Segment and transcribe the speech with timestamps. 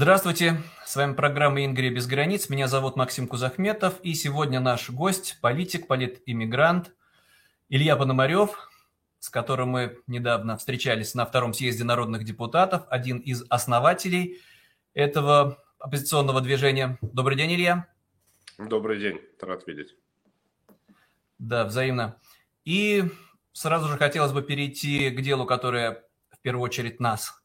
[0.00, 2.48] Здравствуйте, с вами программа «Ингрия без границ».
[2.48, 6.92] Меня зовут Максим Кузахметов, и сегодня наш гость, политик, политиммигрант
[7.68, 8.70] Илья Пономарев,
[9.18, 14.40] с которым мы недавно встречались на втором съезде народных депутатов, один из основателей
[14.94, 16.96] этого оппозиционного движения.
[17.02, 17.88] Добрый день, Илья.
[18.56, 19.96] Добрый день, рад видеть.
[21.40, 22.20] Да, взаимно.
[22.64, 23.02] И
[23.52, 27.42] сразу же хотелось бы перейти к делу, которое в первую очередь нас,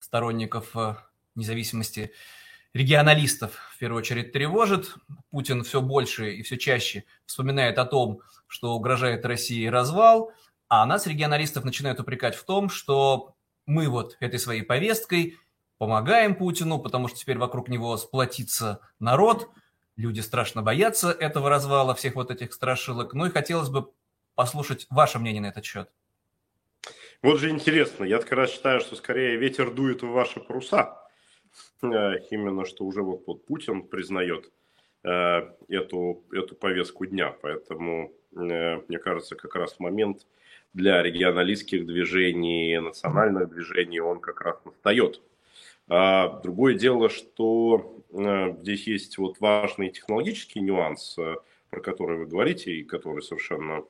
[0.00, 0.96] сторонников э,
[1.34, 2.12] независимости
[2.72, 4.94] регионалистов в первую очередь тревожит.
[5.30, 10.32] Путин все больше и все чаще вспоминает о том, что угрожает России развал,
[10.68, 13.34] а нас, регионалистов, начинают упрекать в том, что
[13.66, 15.38] мы вот этой своей повесткой
[15.78, 19.50] помогаем Путину, потому что теперь вокруг него сплотится народ,
[19.96, 23.14] люди страшно боятся этого развала, всех вот этих страшилок.
[23.14, 23.90] Ну и хотелось бы
[24.34, 25.90] послушать ваше мнение на этот счет.
[27.22, 31.03] Вот же интересно, я как раз считаю, что скорее ветер дует в ваши паруса,
[31.82, 34.50] именно что уже вот, вот Путин признает
[35.02, 37.34] э, эту, эту повестку дня.
[37.42, 40.26] Поэтому, э, мне кажется, как раз момент
[40.72, 45.20] для регионалистских движений, национальных движений, он как раз настает.
[45.86, 51.16] А другое дело, что здесь есть вот важный технологический нюанс,
[51.68, 53.84] про который вы говорите, и который совершенно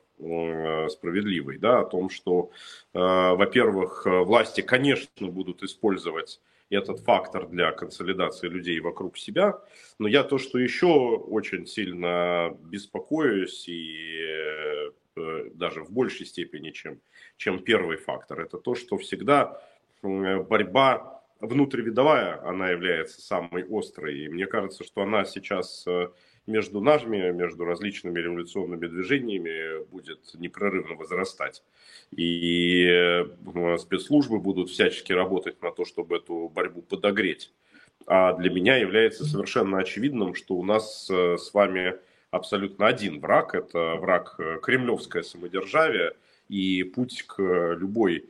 [0.89, 2.51] справедливый, да, о том, что,
[2.93, 9.59] во-первых, власти, конечно, будут использовать этот фактор для консолидации людей вокруг себя.
[9.99, 16.99] Но я то, что еще очень сильно беспокоюсь и э, даже в большей степени, чем,
[17.37, 19.61] чем первый фактор, это то, что всегда
[20.01, 24.19] борьба внутривидовая, она является самой острой.
[24.19, 26.09] И мне кажется, что она сейчас э,
[26.47, 31.63] между нами, между различными революционными движениями будет непрерывно возрастать.
[32.11, 37.51] И э, спецслужбы будут всячески работать на то, чтобы эту борьбу подогреть.
[38.05, 41.95] А для меня является совершенно очевидным, что у нас э, с вами
[42.29, 43.55] абсолютно один враг.
[43.55, 46.13] Это враг э, кремлевское самодержавие.
[46.47, 48.29] И путь к любой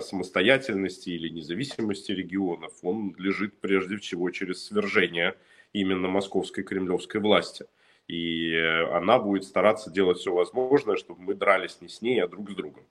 [0.00, 5.36] самостоятельности или независимости регионов, он лежит прежде всего через свержение
[5.72, 7.66] именно московской кремлевской власти.
[8.08, 8.56] И
[8.92, 12.54] она будет стараться делать все возможное, чтобы мы дрались не с ней, а друг с
[12.54, 12.84] другом.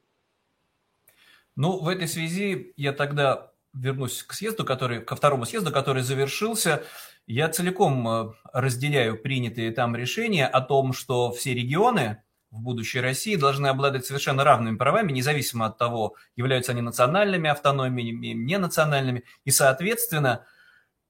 [1.55, 6.83] Ну, в этой связи я тогда вернусь к съезду, который, ко второму съезду, который завершился.
[7.27, 12.21] Я целиком э, разделяю принятые там решения о том, что все регионы
[12.51, 18.27] в будущей России должны обладать совершенно равными правами, независимо от того, являются они национальными автономиями,
[18.27, 20.45] не национальными, и, соответственно,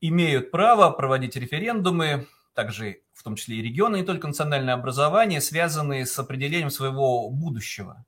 [0.10, 6.06] имеют право проводить референдумы, также в том числе и регионы, не только национальное образование, связанные
[6.06, 8.06] с определением своего будущего.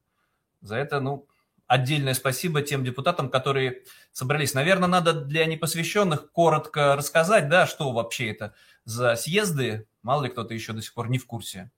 [0.62, 1.28] За это, ну,
[1.68, 4.54] отдельное спасибо тем депутатам, которые собрались.
[4.54, 8.56] Наверное, надо для непосвященных коротко рассказать, да, что вообще это
[8.86, 9.88] за съезды.
[10.02, 11.72] Мало ли кто-то еще до сих пор не в курсе.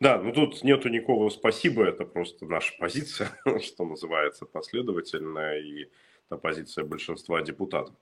[0.00, 3.30] Да, ну тут нету никакого спасибо, это просто наша позиция,
[3.62, 5.88] что называется, последовательная и
[6.36, 7.94] позиция большинства депутатов.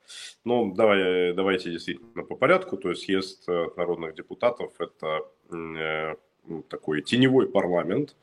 [0.44, 2.76] Ну, давай, давайте действительно по порядку.
[2.76, 6.14] То есть съезд э, народных депутатов– это э,
[6.46, 8.16] ну, такой теневой парламент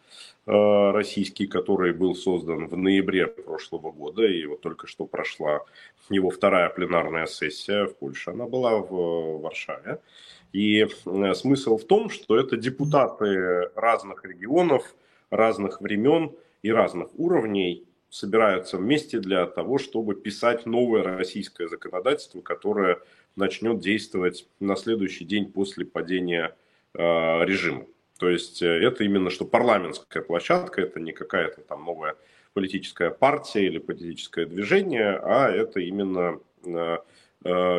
[0.45, 5.61] э, российский, который был создан в ноябре прошлого года, и вот только что прошла
[6.09, 10.01] его вторая пленарная сессия в Польше, она была в Варшаве.
[10.53, 10.87] И
[11.33, 14.95] смысл в том, что это депутаты разных регионов,
[15.29, 16.31] разных времен
[16.63, 17.85] и разных уровней
[18.17, 22.99] собираются вместе для того, чтобы писать новое российское законодательство, которое
[23.35, 26.55] начнет действовать на следующий день после падения
[26.93, 26.99] э,
[27.45, 27.85] режима.
[28.17, 32.15] То есть э, это именно что парламентская площадка, это не какая-то там новая
[32.53, 36.97] политическая партия или политическое движение, а это именно э,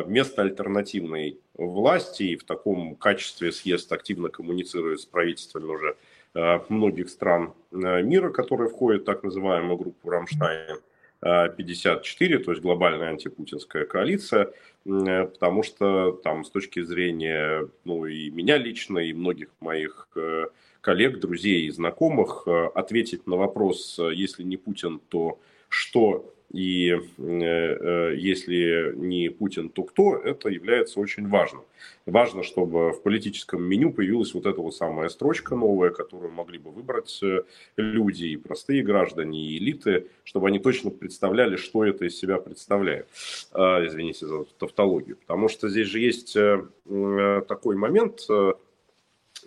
[0.07, 5.97] место альтернативной власти, и в таком качестве съезд активно коммуницирует с правительствами уже
[6.33, 10.77] многих стран мира, которые входят в так называемую группу Рамштайн.
[11.21, 14.53] 54, то есть глобальная антипутинская коалиция,
[14.85, 20.45] э, потому что там с точки зрения ну, и меня лично, и многих моих э,
[20.81, 26.99] коллег, друзей и знакомых, э, ответить на вопрос, если не Путин, то что и э,
[27.17, 31.63] э, если не Путин, то кто, это является очень важным.
[32.05, 36.71] Важно, чтобы в политическом меню появилась вот эта вот самая строчка новая, которую могли бы
[36.71, 37.43] выбрать э,
[37.77, 43.07] люди, и простые граждане, и элиты, чтобы они точно представляли, что это из себя представляет.
[43.53, 45.17] Э, извините за тавтологию.
[45.17, 48.21] Потому что здесь же есть такой момент,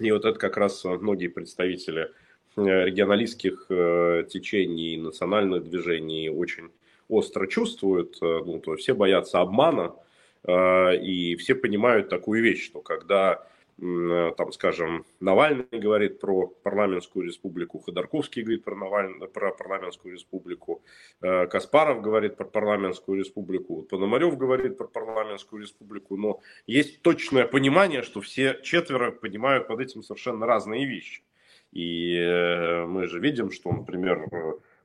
[0.01, 2.11] и вот это как раз многие представители
[2.57, 3.67] регионалистских
[4.29, 6.71] течений, национальных движений очень
[7.09, 9.95] остро чувствуют, э, ну, то все боятся обмана,
[10.45, 13.47] И все понимают такую вещь, что когда
[13.85, 20.83] Э, там, скажем, Навальный говорит про парламентскую республику, Ходорковский говорит про, Навальный, про парламентскую республику,
[21.21, 28.03] э, Каспаров говорит про парламентскую республику, Пономарев говорит про парламентскую республику, но есть точное понимание,
[28.03, 31.23] что все четверо понимают под этим совершенно разные вещи.
[31.73, 34.29] И э, мы же видим, что, например,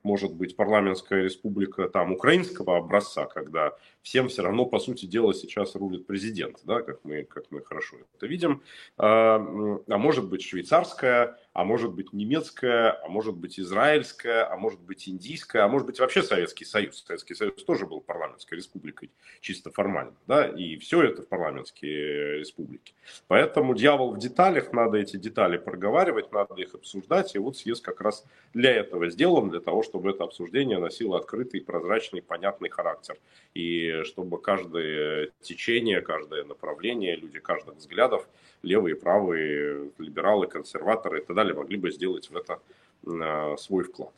[0.08, 5.76] может быть парламентская республика там украинского образца, когда всем все равно, по сути дела, сейчас
[5.76, 8.64] рулит президент, да, как мы, как мы хорошо это видим.
[8.98, 14.80] А, а может быть швейцарская, а может быть немецкая, а может быть израильская, а может
[14.80, 17.04] быть индийская, а может быть вообще Советский Союз.
[17.04, 19.10] Советский Союз тоже был парламентской республикой,
[19.42, 22.94] чисто формально, да, и все это в парламентские республики.
[23.28, 28.02] Поэтому дьявол в деталях, надо эти детали проговаривать, надо их обсуждать, и вот съезд как
[28.02, 33.18] раз для этого сделан, для того, чтобы это обсуждение носило открытый, прозрачный, понятный характер,
[33.56, 38.30] и чтобы каждое течение, каждое направление, люди каждых взглядов,
[38.64, 42.60] левые, правые, либералы, консерваторы и так далее, могли бы сделать в это
[43.06, 44.14] а, свой вклад.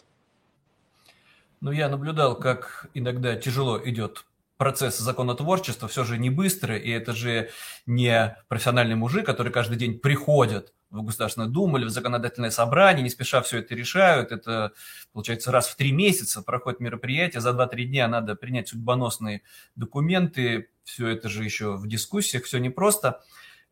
[1.61, 4.25] Ну, я наблюдал, как иногда тяжело идет
[4.57, 7.49] процесс законотворчества, все же не быстро, и это же
[7.85, 13.09] не профессиональный мужик, который каждый день приходит в Государственную Думу или в законодательное собрание, не
[13.09, 14.31] спеша все это решают.
[14.31, 14.73] Это,
[15.13, 19.43] получается, раз в три месяца проходит мероприятие, за 2-3 дня надо принять судьбоносные
[19.75, 23.21] документы, все это же еще в дискуссиях, все непросто.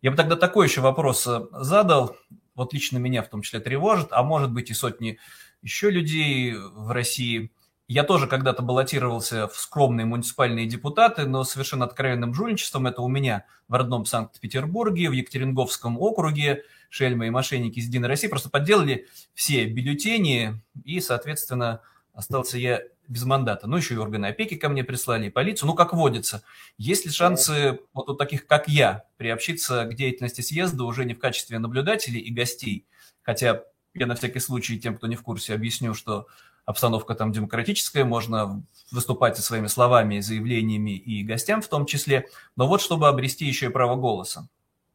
[0.02, 2.16] Я бы тогда такой еще вопрос задал.
[2.56, 5.18] Вот лично меня в том числе тревожит, а может быть и сотни
[5.62, 7.52] еще людей в России.
[7.88, 12.88] Я тоже когда-то баллотировался в скромные муниципальные депутаты, но совершенно откровенным жульничеством.
[12.88, 18.28] Это у меня в родном Санкт-Петербурге, в Екатеринговском округе, шельмы и мошенники из «Единой России»
[18.28, 21.82] просто подделали все бюллетени, и, соответственно,
[22.14, 23.68] остался я без мандата.
[23.68, 25.68] Ну, еще и органы опеки ко мне прислали, и полицию.
[25.68, 26.44] Ну, как водится.
[26.78, 31.20] Есть ли шансы вот у таких, как я, приобщиться к деятельности съезда уже не в
[31.20, 32.86] качестве наблюдателей и гостей?
[33.22, 33.64] Хотя
[33.94, 36.28] я на всякий случай тем, кто не в курсе, объясню, что
[36.66, 38.62] обстановка там демократическая, можно
[38.92, 42.28] выступать со своими словами, заявлениями и гостям в том числе.
[42.56, 44.48] Но вот чтобы обрести еще и право голоса.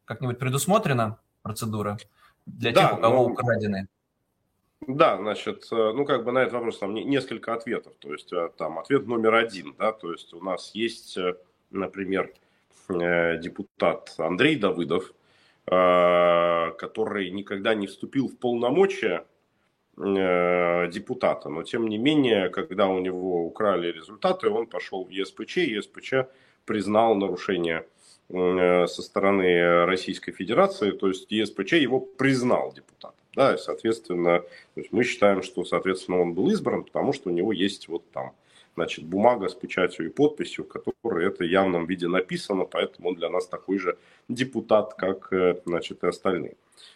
[0.05, 1.97] Как-нибудь предусмотрена процедура
[2.45, 3.33] для да, тех, у кого но...
[3.33, 3.87] украдены?
[4.87, 7.93] Да, значит, э, ну как бы на этот вопрос там несколько ответов.
[7.99, 11.35] То есть э, там ответ номер один, да, то есть у нас есть, э,
[11.71, 12.33] например,
[12.89, 15.13] депутат Андрей Давыдов,
[15.65, 19.25] который никогда не вступил в полномочия
[19.95, 26.13] депутата, но тем не менее, когда у него украли результаты, он пошел в ЕСПЧ, ЕСПЧ
[26.65, 27.87] признал нарушение
[28.27, 33.22] со стороны Российской Федерации, то есть ЕСПЧ его признал депутатом.
[33.35, 34.43] Да, и, соответственно,
[34.91, 38.33] мы считаем, что, соответственно, он был избран, потому что у него есть вот там,
[38.75, 43.29] значит, бумага с печатью и подписью, в которой это явном виде написано, поэтому он для
[43.29, 43.97] нас такой же
[44.29, 46.55] депутат, как, э, значит, и остальные.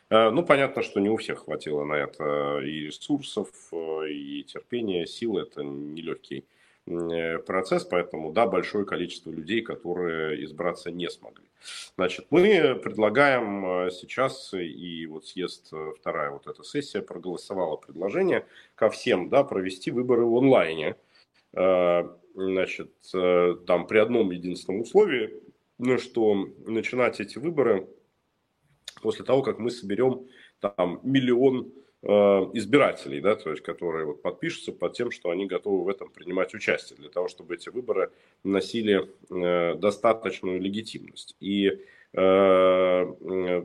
[0.09, 5.07] Э, ну, понятно, что не у всех хватило на это и ресурсов, э, и терпения,
[5.07, 5.37] сил.
[5.37, 6.45] Это нелегкий
[6.87, 11.46] Э, процесс, поэтому да, большое количество людей, которые избраться не смогли.
[11.95, 18.45] Значит, мы предлагаем э, сейчас, и вот съезд, э, вторая вот эта сессия проголосовала предложение
[18.76, 20.95] ко всем, да, провести выборы в онлайне.
[22.35, 25.42] Значит, там при одном единственном условии,
[25.80, 26.35] ну, что
[26.66, 27.87] начинать эти выборы
[29.02, 30.28] после того, как мы соберем
[30.59, 35.83] там миллион Э, избирателей, да, то есть, которые вот подпишутся под тем, что они готовы
[35.83, 38.11] в этом принимать участие, для того, чтобы эти выборы
[38.44, 41.35] носили э, достаточную легитимность.
[41.39, 41.81] И
[42.13, 43.04] э,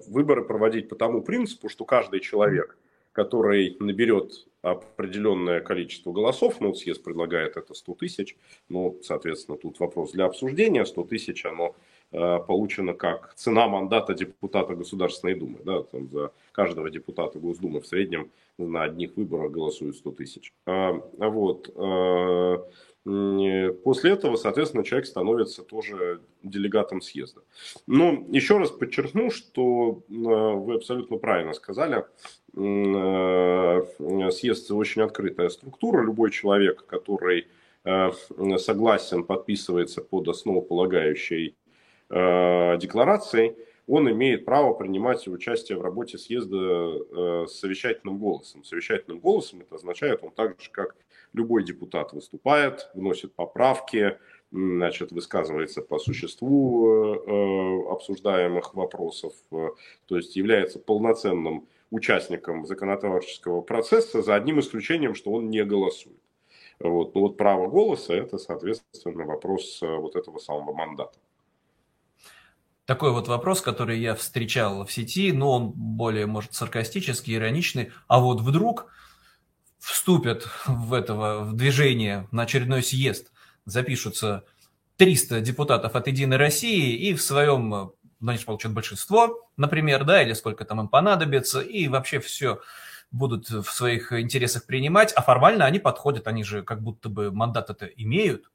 [0.09, 2.79] выборы проводить по тому принципу, что каждый человек,
[3.13, 8.37] который наберет определенное количество голосов, ну, съезд предлагает это 100 тысяч,
[8.71, 14.75] ну, соответственно, тут вопрос для обсуждения, 100 тысяч, оно Э, получена как цена мандата депутата
[14.75, 15.59] Государственной Думы.
[15.65, 20.53] Да, там за каждого депутата Госдумы в среднем на одних выборах голосуют 100 тысяч.
[20.67, 21.71] А, вот.
[21.75, 22.59] Э,
[23.85, 27.41] после этого, соответственно, человек становится тоже делегатом съезда.
[27.87, 32.05] Но еще раз подчеркну, что э, вы абсолютно правильно сказали,
[34.31, 36.03] съезд очень открытая структура.
[36.05, 37.47] Любой человек, который
[37.83, 41.62] согласен, подписывается под основополагающей Э,
[42.13, 48.65] декларацией, он имеет право принимать участие в работе съезда э, с совещательным голосом.
[48.65, 50.97] Совещательным голосом это означает, он так же, как
[51.33, 54.19] любой депутат выступает, вносит поправки,
[54.53, 64.35] значит, высказывается по существу э, обсуждаемых вопросов, то есть является полноценным участником законотворческого процесса, за
[64.35, 66.21] одним исключением, что он не голосует.
[66.79, 67.15] Вот.
[67.15, 71.19] Но вот право голоса– это, соответственно, вопрос вот этого самого мандата.
[72.87, 77.93] Такой вот вопрос, который я встречал в сети, но он более, может, саркастический, ироничный.
[78.09, 78.87] А вот вдруг
[79.79, 83.33] вступят в этого в движение на очередной съезд,
[83.65, 84.45] запишутся
[84.97, 90.65] 300 депутатов от «Единой России» и в своем, значит, получат большинство, например, да, или сколько
[90.65, 92.61] там им понадобится, и вообще все
[93.11, 97.71] будут в своих интересах принимать, а формально они подходят, они же как будто бы мандат
[97.71, 98.51] это имеют,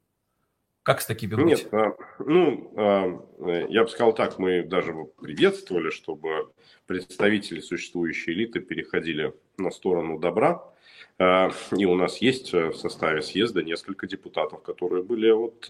[0.88, 1.44] как с такими быть?
[1.44, 6.48] Нет, а, ну, а, я бы сказал так, мы даже приветствовали, чтобы
[6.86, 10.64] представители существующей элиты переходили на сторону добра.
[11.18, 15.68] А, и у нас есть в составе съезда несколько депутатов, которые были от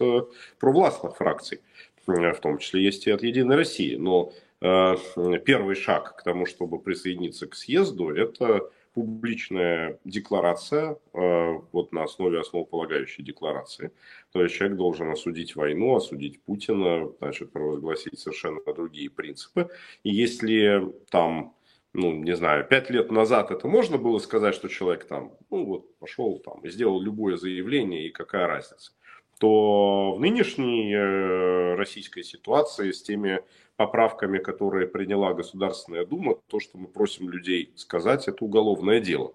[0.57, 1.59] провластных фракций,
[2.05, 3.97] в том числе есть и от «Единой России».
[3.97, 12.03] Но первый шаг к тому, чтобы присоединиться к съезду, это публичная декларация, э, вот на
[12.03, 13.91] основе основополагающей декларации.
[14.31, 19.69] То есть человек должен осудить войну, осудить Путина, значит, провозгласить совершенно другие принципы.
[20.03, 21.55] И если там
[21.93, 25.97] ну, не знаю, пять лет назад это можно было сказать, что человек там, ну, вот,
[25.97, 28.91] пошел там и сделал любое заявление, и какая разница,
[29.39, 33.41] то в нынешней э, российской ситуации с теми
[33.79, 39.31] поправками, которые приняла Государственная Дума, то, что мы просим людей сказать, это уголовное дело.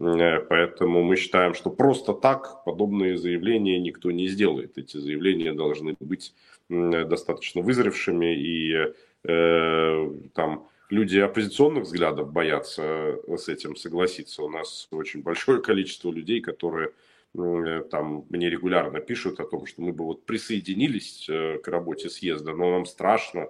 [0.00, 4.76] Э, поэтому мы считаем, что просто так подобные заявления никто не сделает.
[4.76, 6.34] Эти заявления должны быть
[6.68, 14.42] достаточно вызревшими, и э, там люди оппозиционных взглядов боятся с этим согласиться.
[14.42, 16.90] У нас очень большое количество людей, которые
[17.38, 22.08] Э, там мне регулярно пишут о том, что мы бы вот присоединились э, к работе
[22.08, 23.48] съезда, но нам страшно,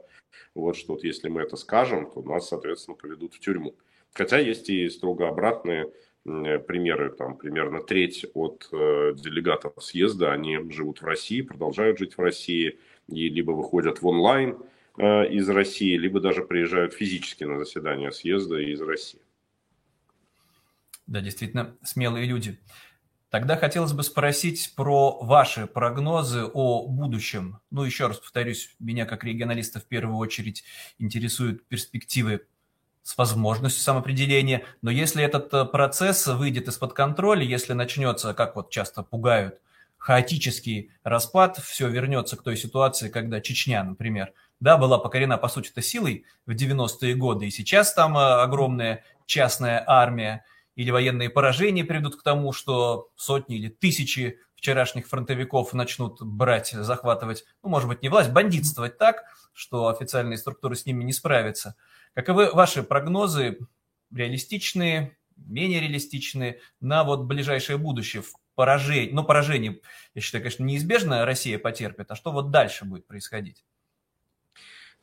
[0.54, 3.74] вот что вот если мы это скажем, то нас, соответственно, поведут в тюрьму.
[4.12, 5.92] Хотя есть и строго обратные
[6.24, 12.20] э, примеры, там примерно треть от делегатов съезда, они живут в России, продолжают жить в
[12.20, 12.78] России,
[13.08, 14.58] и либо выходят в онлайн
[14.98, 19.20] из России, либо даже приезжают физически на заседание съезда из России.
[21.06, 22.58] Да, действительно, смелые люди.
[23.30, 27.58] Тогда хотелось бы спросить про ваши прогнозы о будущем.
[27.70, 30.62] Ну, еще раз повторюсь, меня как регионалиста в первую очередь
[30.98, 32.46] интересуют перспективы
[33.02, 34.64] с возможностью самоопределения.
[34.80, 39.60] Но если этот э, процесс выйдет из-под контроля, если начнется, как вот часто пугают,
[39.96, 45.82] хаотический распад, все вернется к той ситуации, когда Чечня, например, да, была покорена, по сути-то,
[45.82, 50.44] силой в 90-е годы, и сейчас там э, огромная частная армия–
[50.76, 57.44] или военные поражения приведут к тому, что сотни или тысячи вчерашних фронтовиков начнут брать, захватывать,
[57.62, 61.76] ну, может быть, не власть, бандитствовать так, что официальные структуры с ними не справятся.
[62.14, 63.58] Каковы ваши прогнозы,
[64.14, 69.12] реалистичные, менее реалистичные, на вот ближайшее будущее в поражении?
[69.12, 69.80] Ну, поражение,
[70.14, 73.64] я считаю, конечно, неизбежно Россия потерпит, а что вот дальше будет происходить?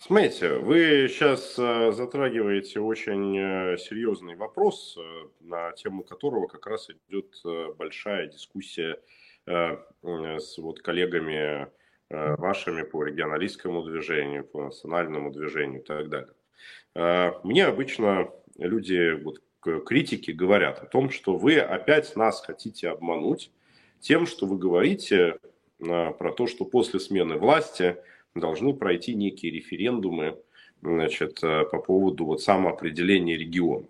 [0.05, 6.89] Смотрите, вы сейчас э, затрагиваете очень э, серьезный вопрос, э, на тему которого как раз
[6.89, 7.41] идет
[7.77, 8.99] большая дискуссия
[9.45, 11.67] с вот коллегами
[12.09, 17.33] вашими по регионалистскому движению, по национальному движению и так далее.
[17.43, 19.41] Мне обычно люди, вот,
[19.85, 23.51] критики говорят о том, что вы опять нас хотите обмануть
[23.99, 25.39] тем, что вы говорите
[25.79, 27.97] про то, что после смены власти–
[28.35, 30.37] должны пройти некие референдумы
[30.81, 33.89] значит, э, по поводу вот самоопределения регионов.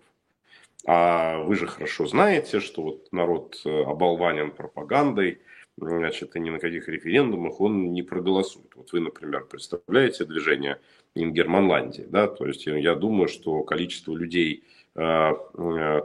[0.86, 5.40] А вы же хорошо знаете, что вот народ э, оболванен пропагандой,
[5.76, 8.74] значит, и ни на каких референдумах он не проголосует.
[8.76, 10.78] Вот вы, например, представляете движение
[11.14, 15.32] Ингерманландии, да, то есть я думаю, что количество людей э,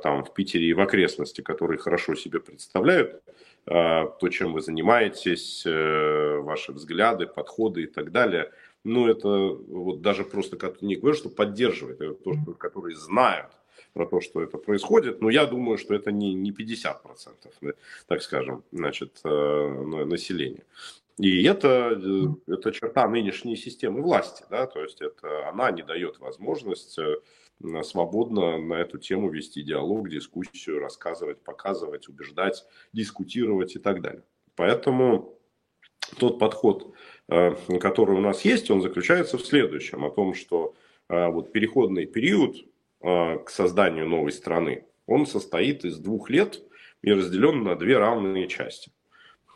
[0.01, 3.22] там в Питере и в окрестности, которые хорошо себе представляют
[3.69, 8.51] то, чем вы занимаетесь, э, ваши взгляды, подходы и так далее.
[8.83, 13.51] Ну, это вот даже просто не говорю, что поддерживает, это то, что, которые знают
[13.93, 17.75] про то, что это происходит, но я думаю, что это не, не 50%,
[18.07, 20.63] так скажем, значит, э, населения.
[21.19, 26.17] И это, э, это черта нынешней системы власти, да, то есть это она не дает
[26.17, 26.97] возможность
[27.83, 34.23] свободно на эту тему вести диалог, дискуссию, рассказывать, показывать, убеждать, дискутировать и так далее.
[34.55, 35.37] Поэтому
[36.17, 36.93] тот подход,
[37.27, 40.73] э, который у нас есть, он заключается в следующем, о том, что
[41.09, 42.57] э, вот переходный период
[43.01, 46.63] э, к созданию новой страны, он состоит из двух лет
[47.01, 48.91] и разделен на две равные части.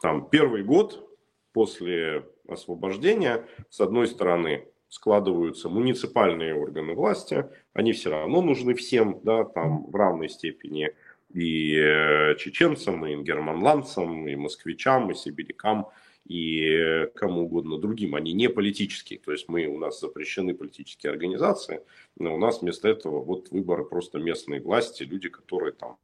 [0.02, 1.10] Там первый год
[1.54, 9.44] после освобождения, с одной стороны, складываются муниципальные органы власти, они все равно нужны всем, да,
[9.44, 10.92] там в равной степени.
[11.34, 15.88] и э, чеченцам, и ингерманландцам, и москвичам, и сибирякам,
[16.28, 18.14] и кому угодно другим.
[18.14, 19.18] Они не политические.
[19.18, 21.82] То есть мы, у нас запрещены политические организации,
[22.20, 25.98] но у нас вместо этого вот выборы просто местные власти, люди, которые там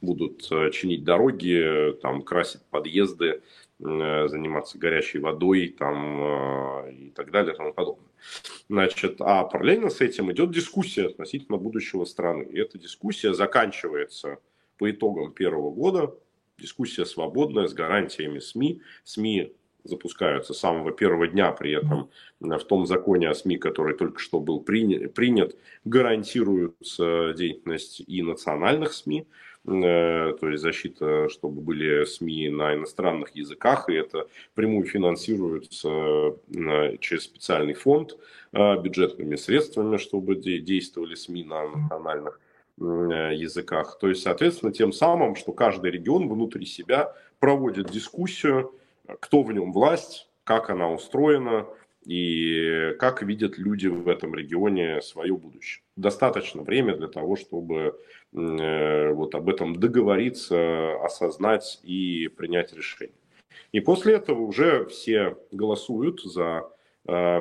[0.00, 3.40] будут э, чинить дороги, там красить подъезды, э,
[3.80, 8.10] заниматься горячей водой там, и так далее и тому подобное.
[8.68, 12.44] Значит, а параллельно с этим идет дискуссия относительно будущего страны.
[12.44, 14.38] И эта дискуссия заканчивается
[14.78, 16.14] по итогам первого года.
[16.58, 18.82] Дискуссия свободная, с гарантиями СМИ.
[19.04, 24.18] СМИ запускаются с самого первого дня, при этом в том законе о СМИ, который только
[24.18, 29.24] что был принят, гарантируется деятельность и национальных СМИ, э,
[29.64, 37.24] то есть защита, чтобы были СМИ на иностранных языках, и это прямую финансируется э, через
[37.24, 38.16] специальный фонд
[38.52, 42.40] э, бюджетными средствами, чтобы действовали СМИ на национальных
[42.80, 43.98] Э, языках.
[43.98, 48.74] То есть, соответственно, тем самым, что каждый регион внутри себя проводит дискуссию,
[49.20, 51.66] кто в нем власть, как она устроена
[52.04, 55.82] и как видят люди в этом регионе свое будущее.
[55.96, 57.98] Достаточно времени для того, чтобы
[58.32, 63.14] э, вот об этом договориться, осознать и принять решение.
[63.72, 66.68] И после этого уже все голосуют за
[67.06, 67.40] э,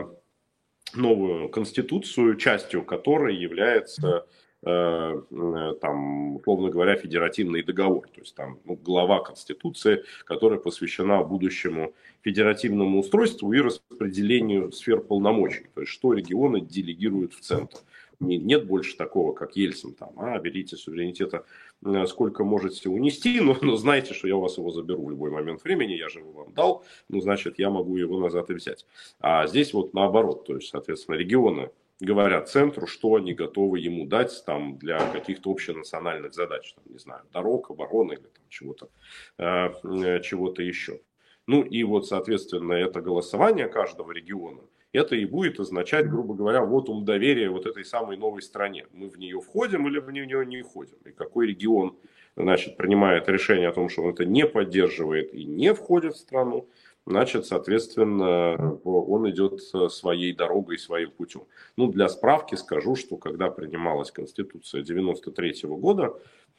[0.94, 4.28] новую конституцию, частью которой является
[4.62, 13.00] там, условно говоря, федеративный договор, то есть там ну, глава Конституции, которая посвящена будущему федеративному
[13.00, 17.78] устройству и распределению сфер полномочий, то есть что регионы делегируют в центр.
[18.20, 21.46] Нет больше такого, как Ельцин, там, а, берите суверенитета
[21.86, 25.32] э, сколько можете унести, но, но знайте, что я у вас его заберу в любой
[25.32, 28.86] момент времени, я же его вам дал, ну, значит, я могу его назад и взять.
[29.22, 34.44] А здесь вот наоборот, то есть, соответственно, регионы говорят центру, что они готовы ему дать
[34.46, 38.90] там для каких-то общенациональных задач, там, не знаю, дорог, обороны или чего-то,
[39.38, 41.02] э, э, чего-то еще.
[41.48, 46.90] Ну и вот, соответственно, это голосование каждого региона, это и будет означать, грубо говоря, вот
[46.90, 48.88] ум доверия вот этой самой новой стране.
[48.92, 50.98] Мы в нее входим или в нее не входим.
[51.06, 51.98] И какой регион,
[52.36, 56.68] значит, принимает решение о том, что он это не поддерживает и не входит в страну,
[57.06, 61.44] значит, соответственно, он идет своей дорогой, своим путем.
[61.78, 66.14] Ну, для справки скажу, что когда принималась Конституция 93 года,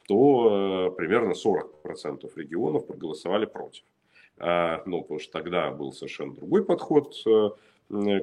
[0.07, 3.83] то э, примерно 40% регионов проголосовали против.
[4.37, 7.49] А, ну, потому что тогда был совершенно другой подход э,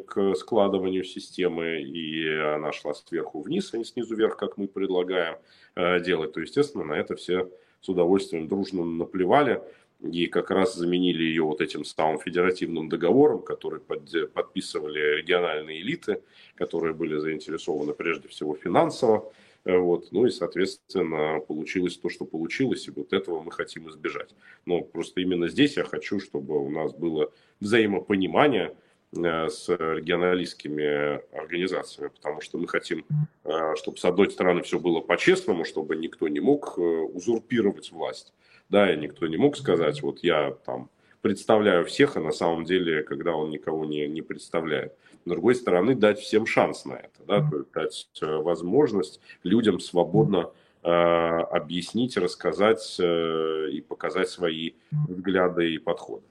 [0.06, 5.36] к складыванию системы, и она шла сверху вниз, а не снизу вверх, как мы предлагаем
[5.76, 6.32] э, делать.
[6.32, 7.50] То, естественно, на это все
[7.80, 9.62] с удовольствием дружно наплевали
[10.00, 16.22] и как раз заменили ее вот этим самым федеративным договором, который под, подписывали региональные элиты,
[16.54, 19.32] которые были заинтересованы прежде всего финансово.
[19.64, 20.12] Э, вот.
[20.12, 24.34] Ну и, соответственно, получилось то, что получилось, и вот этого мы хотим избежать.
[24.66, 28.76] Но просто именно здесь я хочу, чтобы у нас было взаимопонимание
[29.16, 33.04] э, с регионалистскими организациями, потому что мы хотим,
[33.44, 38.32] э, чтобы с одной стороны все было по-честному, чтобы никто не мог узурпировать власть,
[38.68, 43.02] да, и никто не мог сказать, вот я там представляю всех, а на самом деле,
[43.02, 44.94] когда он никого не, не представляет.
[45.24, 49.80] С другой стороны, дать всем шанс на это, да, то есть дать э, возможность людям
[49.80, 50.50] свободно
[50.82, 56.24] э, объяснить, рассказать э, и показать свои взгляды и подходы.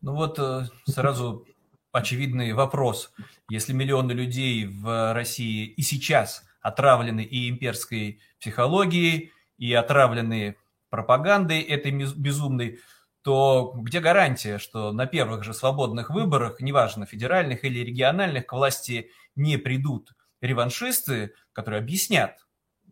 [0.00, 1.46] Ну вот э, сразу
[1.90, 3.12] очевидный вопрос.
[3.50, 10.56] Если миллионы людей в России и сейчас отравлены и имперской психологией, и отравлены
[10.92, 12.78] пропагандой этой безумной,
[13.22, 19.10] то где гарантия, что на первых же свободных выборах, неважно, федеральных или региональных, к власти
[19.34, 22.36] не придут реваншисты, которые объяснят,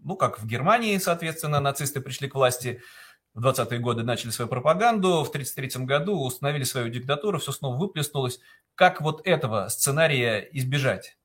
[0.02, 2.80] ну, как в Германии, соответственно, нацисты пришли к власти,
[3.34, 8.40] в 20-е годы начали свою пропаганду, в 1933 году установили свою диктатуру, все снова выплеснулось.
[8.74, 11.18] Как вот этого сценария избежать?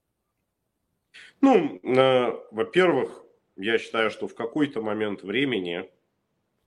[1.39, 3.23] Ну, э, во-первых,
[3.55, 5.89] я считаю, что в какой-то момент времени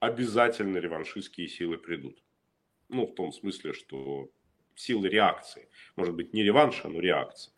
[0.01, 2.19] обязательно реваншистские силы придут.
[2.89, 4.31] Ну, в том смысле, что
[4.75, 5.69] силы реакции.
[5.97, 7.53] Может быть, не реванша, но реакция.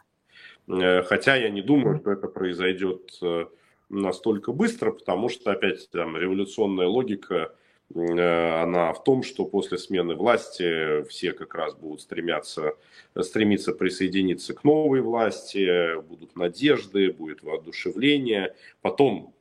[0.68, 3.46] Э, хотя я не думаю, что это произойдет э,
[3.88, 7.54] настолько быстро, потому что, опять, там, революционная логика,
[7.94, 12.74] э, она в том, что после смены власти все как раз будут стремиться,
[13.20, 19.34] стремиться присоединиться к новой власти, будут надежды, будет воодушевление, потом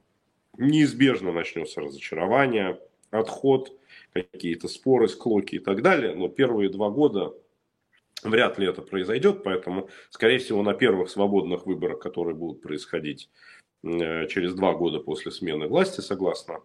[0.57, 2.79] неизбежно начнется разочарование,
[3.11, 3.77] отход,
[4.13, 6.15] какие-то споры, склоки и так далее.
[6.15, 7.33] Но первые два года
[8.23, 13.29] вряд ли это произойдет, поэтому, скорее всего, на первых свободных выборах, которые будут происходить
[13.83, 16.61] э, через два года после смены власти, согласно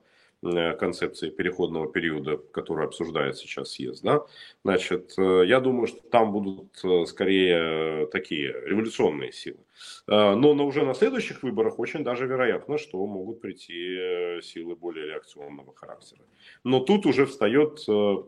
[0.78, 4.02] концепции переходного периода, который обсуждает сейчас съезд.
[4.02, 4.24] Да?
[4.64, 9.58] Значит, э, я думаю, что там будут э, скорее такие революционные силы.
[10.06, 15.74] Но на уже на следующих выборах очень даже вероятно, что могут прийти силы более реакционного
[15.74, 16.22] характера.
[16.62, 18.24] Но тут уже встает в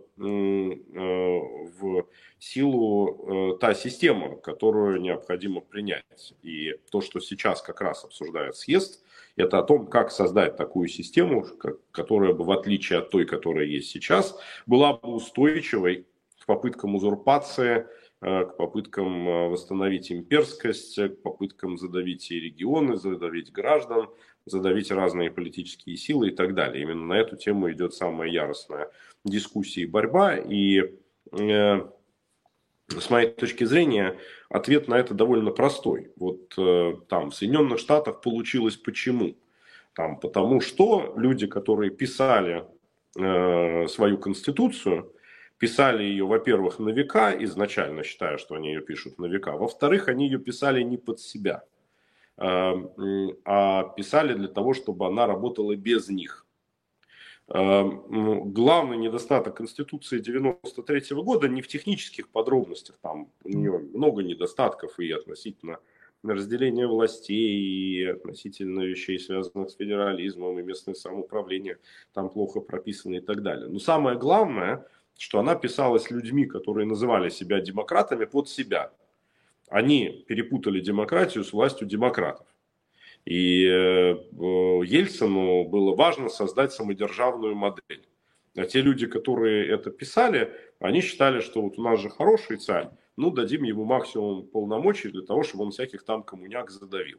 [2.41, 6.35] силу та система, которую необходимо принять.
[6.43, 9.06] И то, что сейчас как раз обсуждает съезд,
[9.37, 11.47] это о том, как создать такую систему,
[11.93, 16.07] которая бы, в отличие от той, которая есть сейчас, была бы устойчивой
[16.41, 17.87] к попыткам узурпации,
[18.23, 24.09] э, к попыткам э, восстановить имперскость, к попыткам задавить и регионы, задавить граждан,
[24.47, 26.83] задавить разные политические силы и так далее.
[26.83, 28.91] Именно на эту тему идет самая яростная
[29.25, 30.37] дискуссия и борьба.
[30.37, 30.95] И
[31.33, 31.81] э,
[32.89, 34.19] с моей точки зрения,
[34.49, 36.13] ответ на это довольно простой.
[36.17, 39.35] Вот э, там в Соединенных Штатах получилось почему?
[39.95, 42.65] Там, потому что люди, которые писали
[43.19, 45.13] э, свою конституцию,
[45.59, 50.27] писали ее, во-первых, на века, изначально считая, что они ее пишут на века, во-вторых, они
[50.27, 51.65] ее писали не под себя,
[52.37, 52.73] э,
[53.45, 56.46] а писали для того, чтобы она работала без них.
[57.49, 64.25] Эм, ну, главный недостаток Конституции 93 года не в технических подробностях, там у нее много
[64.25, 65.79] недостатков и относительно
[66.25, 71.79] разделения властей, и относительно вещей, связанных с федерализмом и местное самоуправление,
[72.13, 73.69] там плохо прописано и так далее.
[73.69, 74.85] Но самое главное,
[75.17, 78.91] что она писалась людьми, которые называли себя демократами под себя.
[79.69, 82.47] Они перепутали демократию с властью демократов.
[83.27, 84.17] И э,
[84.85, 88.09] Ельцину было важно создать самодержавную модель.
[88.57, 92.89] А те люди, которые это писали, они считали, что вот у нас же хороший царь,
[93.17, 97.19] ну дадим ему максимум полномочий для того, чтобы он всяких там коммуняк задавил.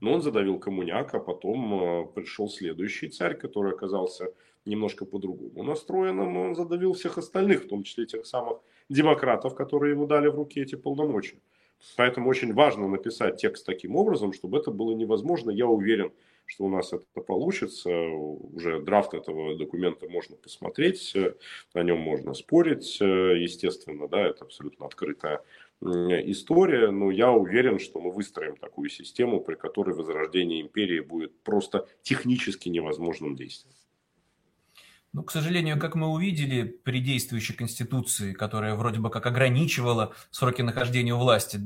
[0.00, 4.26] Но он задавил коммуняк, а потом э, пришел следующий царь, который оказался
[4.66, 8.58] немножко по-другому настроенным, он задавил всех остальных, в том числе тех самых
[8.90, 11.38] демократов, которые ему дали в руки эти полномочия.
[11.96, 15.50] Поэтому очень важно написать текст таким образом, чтобы это было невозможно.
[15.50, 16.12] Я уверен,
[16.46, 17.90] что у нас это получится.
[17.90, 21.14] Уже драфт этого документа можно посмотреть,
[21.72, 25.42] о нем можно спорить, естественно, да, это абсолютно открытая
[25.82, 31.86] история, но я уверен, что мы выстроим такую систему, при которой возрождение империи будет просто
[32.02, 33.74] технически невозможным действием.
[35.14, 40.60] Ну, к сожалению, как мы увидели при действующей Конституции, которая вроде бы как ограничивала сроки
[40.60, 41.60] нахождения у власти,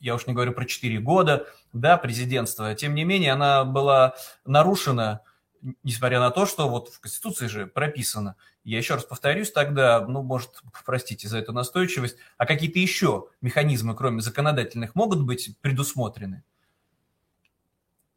[0.00, 5.22] я уж не говорю про 4 года, да, президентства, тем не менее она была нарушена,
[5.82, 8.36] несмотря на то, что вот в Конституции же прописано.
[8.64, 13.96] Я еще раз повторюсь тогда, ну, может, простите за эту настойчивость, а какие-то еще механизмы,
[13.96, 16.44] кроме законодательных, могут быть предусмотрены?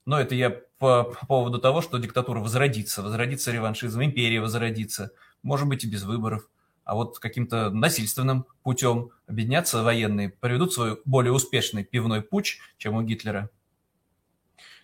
[0.06, 5.12] Но это я по, по поводу того, что диктатура возродится, возродится реваншизм, империя возродится,
[5.42, 6.50] может быть и без выборов.
[6.84, 13.02] А вот каким-то насильственным путем объединятся военные, проведут свой более успешный пивной путь, чем у
[13.02, 13.50] Гитлера.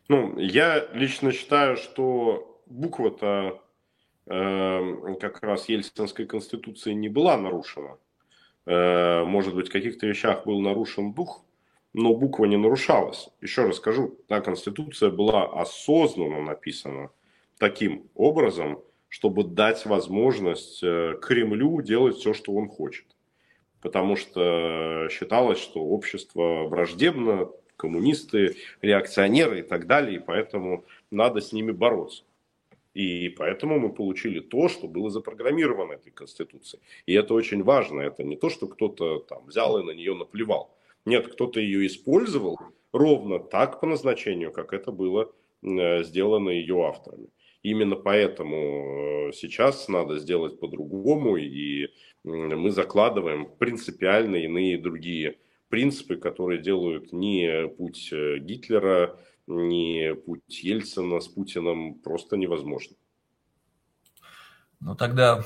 [0.07, 3.61] Ну, я лично считаю, что буква-то
[4.27, 7.97] э, как раз Ельцинской конституции не была нарушена.
[8.65, 11.43] Э, может быть, в каких-то вещах был нарушен дух,
[11.93, 13.29] но буква не нарушалась.
[13.41, 17.11] Еще раз скажу, та конституция была осознанно написана
[17.57, 23.05] таким образом, чтобы дать возможность э, Кремлю делать все, что он хочет.
[23.81, 31.53] Потому что считалось, что общество враждебно, коммунисты, реакционеры и так далее, и поэтому надо с
[31.53, 32.23] ними бороться.
[32.93, 36.81] И поэтому мы получили то, что было запрограммировано этой Конституцией.
[37.05, 38.01] И это очень важно.
[38.01, 40.75] Это не то, что кто-то там взял и на нее наплевал.
[41.09, 42.59] Нет, кто-то ее использовал
[42.91, 45.31] ровно так по назначению, как это было
[45.63, 47.29] э, сделано ее авторами.
[47.63, 51.87] Именно поэтому э, сейчас надо сделать по-другому, и
[52.23, 61.21] мы закладываем принципиально иные другие принципы, которые делают не путь э, Гитлера, не путь Ельцина
[61.21, 62.95] с Путиным просто невозможно.
[64.79, 65.43] Ну тогда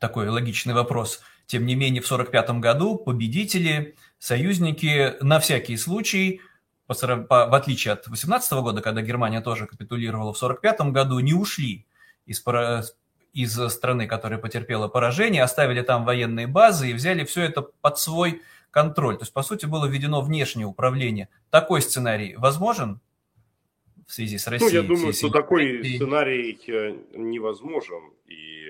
[0.00, 1.20] такой логичный вопрос.
[1.46, 6.40] Тем не менее, в 1945 году победители, союзники на всякий случай,
[6.86, 11.34] по, по, в отличие от 18 года, когда Германия тоже капитулировала, в 1945 году не
[11.34, 11.86] ушли
[12.26, 12.44] из,
[13.32, 18.42] из страны, которая потерпела поражение, оставили там военные базы и взяли все это под свой
[18.70, 19.16] контроль.
[19.16, 21.28] То есть, по сути, было введено внешнее управление.
[21.50, 23.00] Такой сценарий возможен
[24.06, 24.70] в связи с Россией?
[24.70, 28.12] Ну, я думаю, что такой сценарий э, невозможен.
[28.26, 28.66] И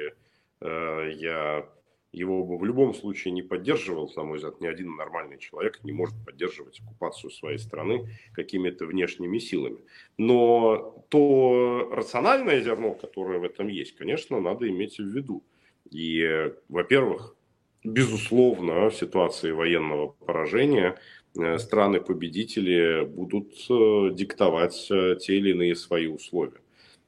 [0.63, 1.67] я
[2.13, 5.93] его бы в любом случае не поддерживал, на мой взгляд, ни один нормальный человек не
[5.93, 9.79] может поддерживать оккупацию своей страны какими-то внешними силами.
[10.19, 15.45] Но то рациональное зерно, которое в этом есть, конечно, надо иметь в виду.
[15.91, 17.37] И, во-первых,
[17.85, 20.99] безусловно, в ситуации военного поражения
[21.39, 26.61] э, страны-победители будут э, диктовать э, те или иные свои условия.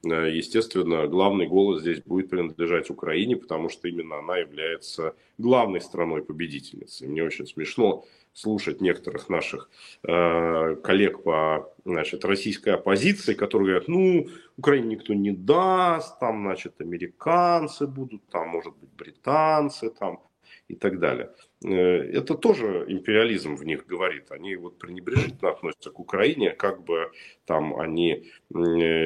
[0.05, 7.07] Э, естественно, главный голос здесь будет принадлежать Украине, потому что именно она является главной страной-победительницей.
[7.07, 9.69] Мне очень смешно слушать некоторых наших
[10.03, 16.81] э, коллег по значит, российской оппозиции, которые говорят, ну, Украине никто не даст, там, значит,
[16.81, 20.19] американцы будут, там, может быть, британцы, там,
[20.67, 21.31] и так далее.
[21.63, 24.31] Э, это тоже империализм в них говорит.
[24.31, 27.11] Они вот пренебрежительно относятся к Украине, как бы
[27.45, 28.25] там они э,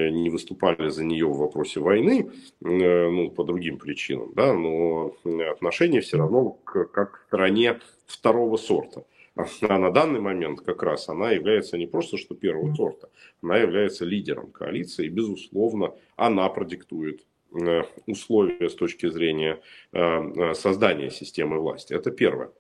[0.10, 2.32] не выступали за нее в вопросе войны,
[2.63, 5.15] э, ну, по другим причинам, да, но
[5.52, 9.04] отношения все равно к, как к стране второго сорта.
[9.36, 13.10] А на данный момент как раз она является не просто что первого сорта,
[13.43, 17.24] она является лидером коалиции, и, безусловно, она продиктует
[18.06, 19.62] условия с точки зрения
[19.94, 21.94] э, э, создания системы власти.
[21.94, 22.52] Это первое.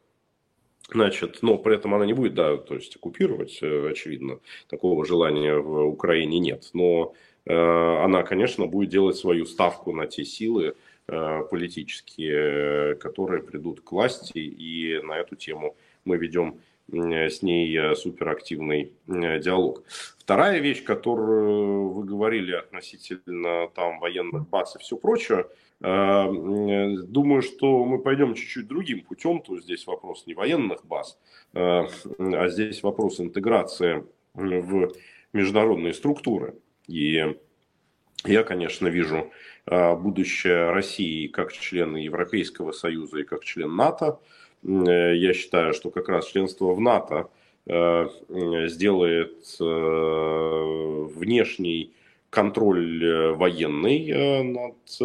[0.89, 5.85] Значит, но при этом она не будет, да, то есть оккупировать, очевидно, такого желания в
[5.85, 6.69] Украине нет.
[6.71, 7.13] Но
[7.45, 15.01] она, конечно, будет делать свою ставку на те силы политические, которые придут к власти, и
[15.03, 19.83] на эту тему мы ведем с ней суперактивный диалог.
[20.27, 25.47] Вторая вещь, которую вы говорили относительно там военных баз и все прочее,
[25.79, 26.25] э,
[27.07, 29.41] думаю, что мы пойдем чуть-чуть другим путем.
[29.41, 31.17] То здесь вопрос не военных баз,
[31.53, 31.87] э,
[32.19, 34.91] а здесь вопрос интеграции в
[35.31, 36.55] международные структуры.
[36.87, 37.35] И
[38.25, 39.31] я, конечно, вижу
[39.65, 44.19] э, будущее России как члена Европейского Союза и как член НАТО.
[44.63, 47.29] Я считаю, что как раз членство в НАТО
[47.69, 48.07] Э,
[48.69, 51.91] сделает э, внешний
[52.29, 54.99] контроль э, военный над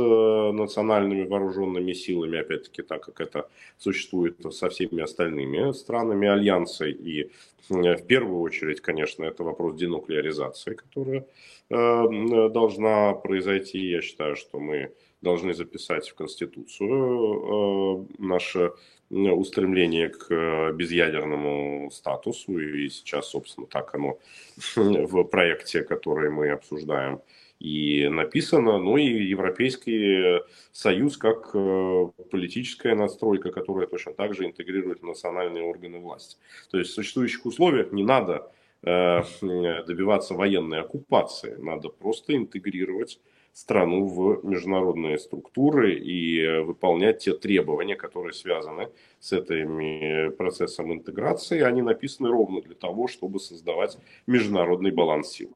[0.55, 6.87] национальными вооруженными силами, опять-таки так, как это существует со всеми остальными странами Альянса.
[6.87, 7.31] И
[7.69, 11.27] в первую очередь, конечно, это вопрос денуклеаризации, которая
[11.69, 13.79] должна произойти.
[13.79, 18.73] Я считаю, что мы должны записать в Конституцию наше
[19.13, 24.19] устремление к э, безъядерному статусу, и сейчас, собственно, так оно
[24.77, 27.21] в проекте, который мы обсуждаем,
[27.61, 30.41] и написано, ну и Европейский
[30.73, 36.39] Союз как э, политическая настройка, которая точно так же интегрирует национальные органы власти.
[36.71, 38.51] То есть в существующих условиях не надо
[38.83, 43.21] э, добиваться военной оккупации, надо просто интегрировать
[43.53, 48.89] страну в международные структуры и э, выполнять те требования, которые связаны
[49.21, 51.61] с этим процессом интеграции.
[51.61, 55.53] Они написаны ровно для того, чтобы создавать международный баланс сил.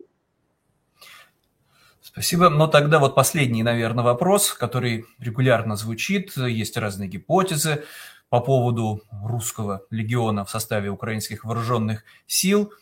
[2.02, 2.48] Спасибо.
[2.50, 6.36] Но тогда вот последний, наверное, вопрос, который регулярно звучит.
[6.36, 7.84] Есть разные гипотезы
[8.28, 12.72] по поводу русского легиона в составе украинских вооруженных сил.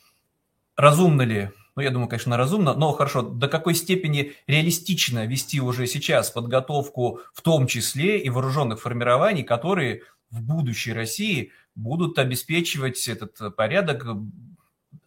[0.77, 5.87] Разумно ли ну, я думаю, конечно, разумно, но хорошо, до какой степени реалистично вести уже
[5.87, 13.57] сейчас подготовку, в том числе и вооруженных формирований, которые в будущей России будут обеспечивать этот
[13.57, 14.07] порядок,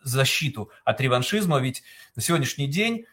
[0.04, 1.84] защиту от реваншизма, ведь
[2.16, 3.06] на сегодняшний день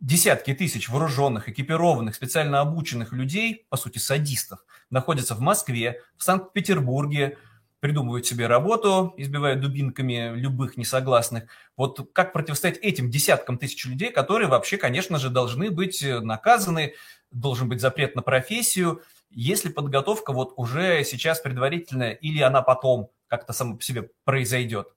[0.00, 7.38] десятки тысяч вооруженных, экипированных, специально обученных людей, по сути, садистов, находятся в Москве, в Санкт-Петербурге,
[7.86, 11.44] придумывают себе работу, избивают дубинками любых несогласных.
[11.76, 16.94] Вот как противостоять этим десяткам тысяч людей, которые вообще, конечно же, должны быть э, наказаны,
[17.30, 23.52] должен быть запрет на профессию, если подготовка вот уже сейчас предварительная или она потом как-то
[23.52, 24.88] само по себе произойдет?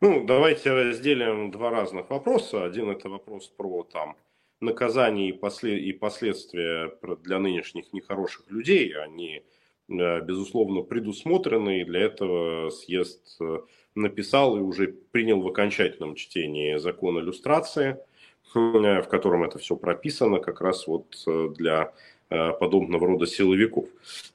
[0.00, 2.64] Ну, давайте разделим два разных вопроса.
[2.64, 4.16] Один это вопрос про там
[4.60, 6.90] наказание и, после, и последствия
[7.22, 9.42] для нынешних нехороших людей, а Э,
[9.88, 13.60] безусловно, предусмотрены, и для этого съезд э,
[13.94, 17.98] написал и уже принял в окончательном чтении закон иллюстрации,
[18.54, 21.24] э, в котором это все прописано как раз вот
[21.56, 21.92] для
[22.28, 23.84] подобного рода силовиков.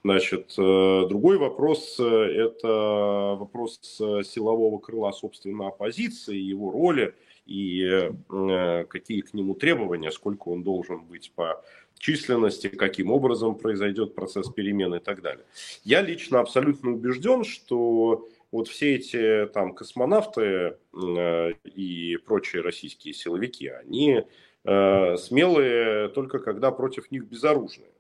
[0.02, 7.14] Значит, другой вопрос– это вопрос силового крыла, собственно, оппозиции, его роли
[7.46, 8.12] и
[8.88, 11.62] какие к нему требования, сколько он должен быть по
[12.02, 15.46] численности, каким образом произойдет процесс перемен и так далее.
[15.84, 20.42] Я лично абсолютно убежден, что вот все эти там космонавты
[20.94, 24.24] э, и прочие российские силовики, они
[24.66, 27.92] э, смелые только когда против них безоружные.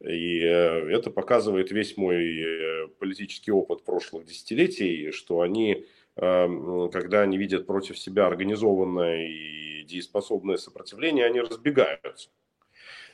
[0.00, 5.86] И это показывает весь мой политический опыт прошлых десятилетий, что они,
[6.16, 12.30] когда они видят против себя организованное и дееспособное сопротивление, они разбегаются.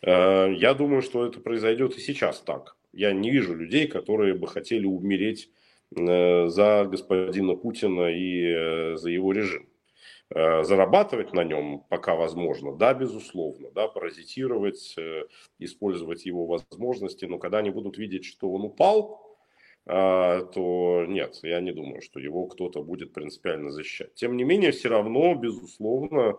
[0.03, 2.77] Я думаю, что это произойдет и сейчас так.
[2.93, 5.51] Я не вижу людей, которые бы хотели умереть
[5.91, 9.69] за господина Путина и за его режим.
[10.31, 15.23] Э, зарабатывать на нем пока возможно, да, безусловно, да, паразитировать, э,
[15.59, 19.39] использовать его возможности, но когда они будут видеть, что он упал,
[19.87, 24.15] э, то нет, я не думаю, что его кто-то будет принципиально защищать.
[24.17, 26.39] Тем не менее, все равно, безусловно,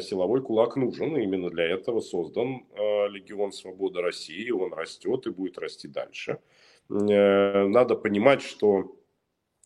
[0.00, 2.66] силовой кулак нужен, и именно для этого создан
[3.10, 6.38] Легион Свободы России, он растет и будет расти дальше.
[6.88, 8.94] Надо понимать, что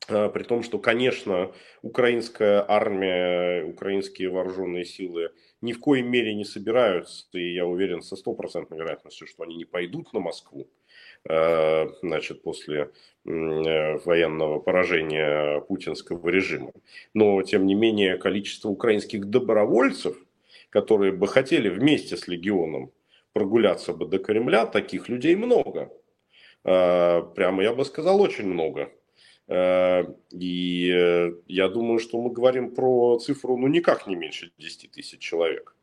[0.06, 7.26] при том, что, конечно, украинская армия, украинские вооруженные силы ни в коей мере не собираются,
[7.38, 10.68] и я уверен со стопроцентной вероятностью, что они не пойдут на Москву,
[11.24, 12.90] значит, после
[13.24, 16.72] э, военного поражения путинского режима.
[17.14, 20.16] Но, тем не менее, количество украинских добровольцев,
[20.70, 22.90] которые бы хотели вместе с легионом
[23.32, 25.90] прогуляться бы до Кремля, таких людей много.
[26.64, 28.90] А, прямо я бы сказал, очень много.
[29.48, 34.92] Э, и э, я думаю, что мы говорим про цифру, ну, никак не меньше 10
[34.92, 35.74] тысяч человек.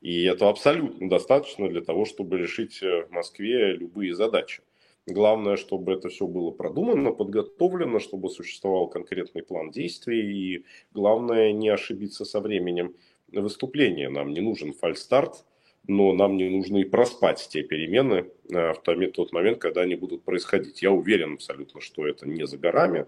[0.00, 4.62] И это абсолютно достаточно для того, чтобы решить э, в Москве любые задачи.
[5.10, 10.20] Главное, чтобы это все было продумано, подготовлено, чтобы существовал конкретный план действий.
[10.20, 12.94] И главное, не ошибиться со временем
[13.32, 14.10] выступления.
[14.10, 15.46] Нам не нужен фальстарт,
[15.86, 18.82] но нам не нужно и проспать те перемены э, в
[19.14, 20.82] тот момент, когда они будут происходить.
[20.82, 23.06] Я уверен абсолютно, что это не за горами.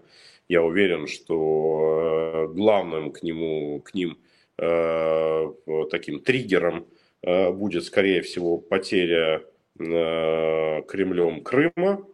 [0.49, 4.17] Я уверен, что э, главным к, нему, к ним
[4.57, 5.53] э,
[5.91, 6.87] таким триггером
[7.23, 9.43] будет, скорее всего, потеря
[9.77, 12.05] Кремлем Крыма.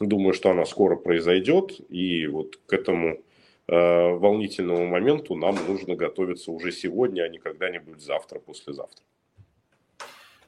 [0.00, 3.22] Думаю, что она скоро произойдет, и вот к этому
[3.68, 9.04] волнительному моменту нам нужно готовиться уже сегодня, а не когда-нибудь завтра, послезавтра.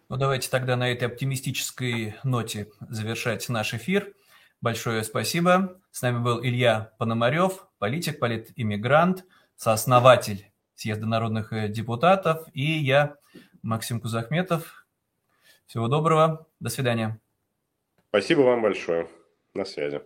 [0.08, 4.14] Ну, давайте тогда на этой оптимистической ноте завершать наш эфир.
[4.60, 5.80] Большое спасибо.
[5.90, 9.24] С нами был Илья Пономарев, политик, политиммигрант,
[9.56, 13.16] сооснователь Съезда народных э, депутатов, и я,
[13.62, 14.86] Максим Кузахметов.
[15.68, 16.46] Всего доброго.
[16.60, 17.20] До свидания.
[18.08, 19.06] Спасибо вам большое.
[19.52, 20.00] На связи.